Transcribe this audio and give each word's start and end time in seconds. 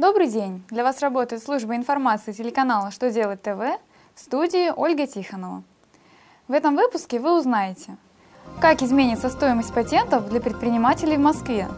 Добрый 0.00 0.28
день! 0.28 0.64
Для 0.70 0.82
вас 0.82 1.02
работает 1.02 1.42
служба 1.42 1.76
информации 1.76 2.32
телеканала 2.32 2.90
«Что 2.90 3.10
делать 3.10 3.42
ТВ» 3.42 3.60
в 4.14 4.18
студии 4.18 4.72
Ольга 4.74 5.06
Тихонова. 5.06 5.62
В 6.48 6.52
этом 6.52 6.74
выпуске 6.74 7.20
вы 7.20 7.38
узнаете, 7.38 7.98
как 8.62 8.80
изменится 8.80 9.28
стоимость 9.28 9.74
патентов 9.74 10.30
для 10.30 10.40
предпринимателей 10.40 11.18
в 11.18 11.20
Москве, 11.20 11.68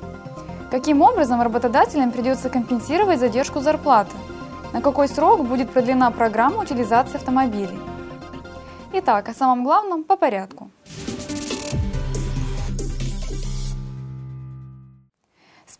каким 0.71 1.03
образом 1.03 1.43
работодателям 1.43 2.12
придется 2.12 2.48
компенсировать 2.48 3.19
задержку 3.19 3.59
зарплаты, 3.59 4.14
на 4.73 4.80
какой 4.80 5.09
срок 5.09 5.45
будет 5.45 5.70
продлена 5.70 6.12
программа 6.12 6.62
утилизации 6.62 7.16
автомобилей. 7.16 7.80
Итак, 8.93 9.30
о 9.30 9.34
самом 9.34 9.64
главном 9.64 10.04
по 10.04 10.16
порядку– 10.16 10.70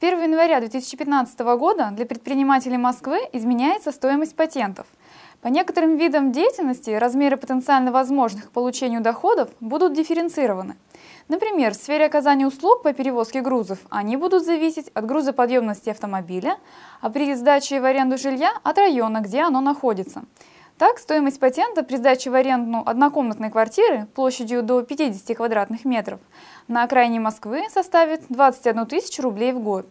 1 0.03 0.21
января 0.21 0.59
2015 0.59 1.39
года 1.57 1.91
для 1.93 2.05
предпринимателей 2.05 2.77
Москвы 2.77 3.21
изменяется 3.33 3.93
стоимость 3.93 4.35
патентов. 4.35 4.85
По 5.43 5.47
некоторым 5.47 5.97
видам 5.97 6.33
деятельности 6.33 6.91
размеры 6.91 7.37
потенциально 7.37 7.93
возможных 7.93 8.49
к 8.49 8.51
получению 8.51 9.01
доходов 9.01 9.51
будут 9.61 9.93
дифференцированы. 9.93 10.75
Например, 11.29 11.73
в 11.73 11.77
сфере 11.77 12.07
оказания 12.07 12.49
услуг 12.49 12.83
по 12.83 12.93
перевозке 12.93 13.43
грузов 13.43 13.79
они 13.91 14.17
будут 14.17 14.45
зависеть 14.45 14.89
от 14.89 15.07
грузоподъемности 15.07 15.91
автомобиля, 15.91 16.57
а 17.01 17.09
при 17.09 17.33
сдаче 17.37 17.81
в 17.81 17.85
аренду 17.85 18.19
жилья 18.19 18.51
от 18.65 18.79
района, 18.79 19.21
где 19.21 19.43
оно 19.43 19.61
находится. 19.61 20.25
Так, 20.79 20.99
стоимость 20.99 21.39
патента 21.39 21.85
при 21.85 21.95
сдаче 21.95 22.29
в 22.31 22.35
аренду 22.35 22.83
однокомнатной 22.85 23.51
квартиры 23.51 24.09
площадью 24.17 24.65
до 24.65 24.83
50 24.83 25.37
квадратных 25.37 25.85
метров 25.85 26.19
на 26.67 26.83
окраине 26.83 27.21
Москвы 27.21 27.63
составит 27.71 28.23
21 28.31 28.87
тысячу 28.87 29.23
рублей 29.23 29.53
в 29.53 29.61
год. 29.61 29.87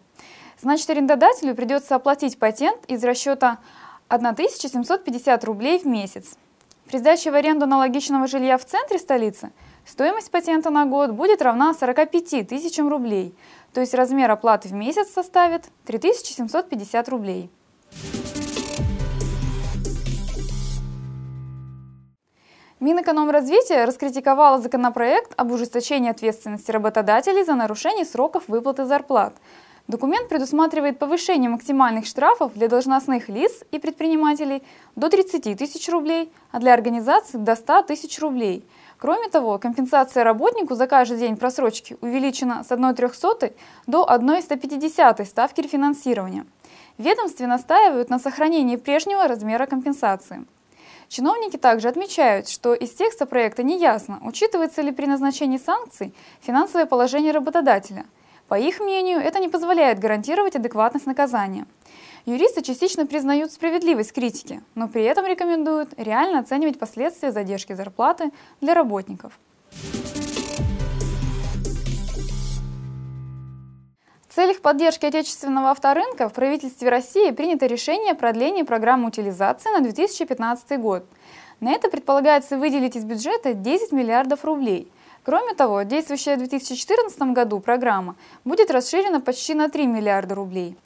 Значит, 0.62 0.88
арендодателю 0.90 1.56
придется 1.56 1.96
оплатить 1.96 2.38
патент 2.38 2.84
из 2.86 3.02
расчета 3.02 3.58
1750 4.06 5.44
рублей 5.44 5.80
в 5.80 5.86
месяц. 5.86 6.36
При 6.86 6.98
сдаче 6.98 7.32
в 7.32 7.34
аренду 7.34 7.64
аналогичного 7.64 8.28
жилья 8.28 8.56
в 8.58 8.64
центре 8.64 9.00
столицы 9.00 9.50
стоимость 9.84 10.30
патента 10.30 10.70
на 10.70 10.86
год 10.86 11.10
будет 11.10 11.42
равна 11.42 11.74
45 11.74 12.46
тысячам 12.46 12.88
рублей, 12.88 13.34
то 13.74 13.80
есть 13.80 13.92
размер 13.92 14.30
оплаты 14.30 14.68
в 14.68 14.72
месяц 14.72 15.08
составит 15.08 15.64
3750 15.86 17.08
рублей. 17.08 17.50
Минэкономразвития 22.78 23.84
раскритиковала 23.84 24.60
законопроект 24.60 25.32
об 25.36 25.50
ужесточении 25.50 26.10
ответственности 26.10 26.70
работодателей 26.70 27.42
за 27.42 27.56
нарушение 27.56 28.04
сроков 28.04 28.44
выплаты 28.46 28.84
зарплат. 28.84 29.34
Документ 29.88 30.28
предусматривает 30.28 30.98
повышение 30.98 31.50
максимальных 31.50 32.06
штрафов 32.06 32.54
для 32.54 32.68
должностных 32.68 33.28
лиц 33.28 33.64
и 33.72 33.78
предпринимателей 33.78 34.62
до 34.94 35.08
30 35.08 35.58
тысяч 35.58 35.88
рублей, 35.88 36.32
а 36.52 36.60
для 36.60 36.72
организаций 36.72 37.40
до 37.40 37.56
100 37.56 37.82
тысяч 37.82 38.18
рублей. 38.20 38.64
Кроме 38.98 39.28
того, 39.28 39.58
компенсация 39.58 40.22
работнику 40.22 40.76
за 40.76 40.86
каждый 40.86 41.18
день 41.18 41.36
просрочки 41.36 41.96
увеличена 42.00 42.62
с 42.62 42.70
1,03 42.70 43.52
до 43.88 44.08
1,150 44.08 45.26
ставки 45.26 45.60
рефинансирования. 45.60 46.46
Ведомстве 46.98 47.48
настаивают 47.48 48.10
на 48.10 48.20
сохранении 48.20 48.76
прежнего 48.76 49.26
размера 49.26 49.66
компенсации. 49.66 50.44
Чиновники 51.08 51.56
также 51.56 51.88
отмечают, 51.88 52.48
что 52.48 52.74
из 52.74 52.90
текста 52.90 53.26
проекта 53.26 53.64
неясно, 53.64 54.20
учитывается 54.22 54.82
ли 54.82 54.92
при 54.92 55.06
назначении 55.06 55.58
санкций 55.58 56.14
финансовое 56.40 56.86
положение 56.86 57.32
работодателя. 57.32 58.06
По 58.52 58.58
их 58.58 58.80
мнению, 58.80 59.18
это 59.18 59.38
не 59.38 59.48
позволяет 59.48 59.98
гарантировать 59.98 60.56
адекватность 60.56 61.06
наказания. 61.06 61.64
Юристы 62.26 62.60
частично 62.60 63.06
признают 63.06 63.50
справедливость 63.50 64.12
критики, 64.12 64.62
но 64.74 64.88
при 64.88 65.04
этом 65.04 65.24
рекомендуют 65.24 65.94
реально 65.96 66.40
оценивать 66.40 66.78
последствия 66.78 67.32
задержки 67.32 67.72
зарплаты 67.72 68.30
для 68.60 68.74
работников. 68.74 69.40
В 74.28 74.34
целях 74.34 74.60
поддержки 74.60 75.06
отечественного 75.06 75.70
авторынка 75.70 76.28
в 76.28 76.34
правительстве 76.34 76.90
России 76.90 77.30
принято 77.30 77.64
решение 77.64 78.12
о 78.12 78.16
продлении 78.16 78.64
программы 78.64 79.08
утилизации 79.08 79.70
на 79.70 79.80
2015 79.80 80.78
год. 80.78 81.06
На 81.60 81.72
это 81.72 81.88
предполагается 81.88 82.58
выделить 82.58 82.96
из 82.96 83.04
бюджета 83.06 83.54
10 83.54 83.92
миллиардов 83.92 84.44
рублей. 84.44 84.92
Кроме 85.24 85.54
того, 85.54 85.82
действующая 85.82 86.34
в 86.34 86.38
2014 86.38 87.20
году 87.32 87.60
программа 87.60 88.16
будет 88.44 88.70
расширена 88.72 89.20
почти 89.20 89.54
на 89.54 89.68
3 89.68 89.86
миллиарда 89.86 90.34
рублей. 90.34 90.76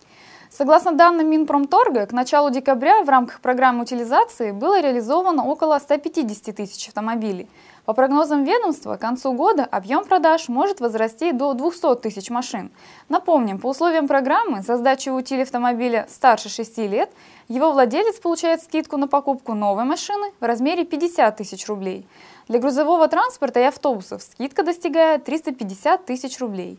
Согласно 0.51 0.93
данным 0.93 1.29
Минпромторга, 1.29 2.07
к 2.07 2.13
началу 2.13 2.51
декабря 2.51 3.03
в 3.03 3.09
рамках 3.09 3.41
программы 3.41 3.83
утилизации 3.83 4.53
было 4.53 4.81
реализовано 4.81 5.45
около 5.45 5.79
150 5.79 6.55
тысяч 6.55 6.89
автомобилей. 6.89 7.49
По 7.85 7.93
прогнозам 7.93 8.45
ведомства, 8.45 8.97
к 8.97 9.01
концу 9.01 9.33
года 9.33 9.65
объем 9.65 10.05
продаж 10.05 10.49
может 10.49 10.81
возрасти 10.81 11.33
до 11.33 11.53
200 11.53 11.97
тысяч 11.97 12.31
машин. 12.31 12.71
Напомним, 13.09 13.59
по 13.59 13.69
условиям 13.69 14.09
программы 14.09 14.63
за 14.63 14.77
сдачу 14.77 15.13
в 15.13 15.17
утиль 15.17 15.43
автомобиля 15.43 16.07
старше 16.09 16.49
6 16.49 16.79
лет 16.79 17.11
его 17.49 17.73
владелец 17.73 18.19
получает 18.19 18.63
скидку 18.63 18.97
на 18.97 19.09
покупку 19.09 19.55
новой 19.55 19.85
машины 19.85 20.33
в 20.41 20.45
размере 20.45 20.85
50 20.85 21.37
тысяч 21.37 21.67
рублей. 21.69 22.09
Для 22.49 22.61
грузового 22.61 23.09
транспорта 23.09 23.61
и 23.61 23.65
автобусов 23.65 24.23
скидка 24.23 24.63
достигает 24.63 25.25
350 25.25 26.07
тысяч 26.07 26.39
рублей. 26.41 26.79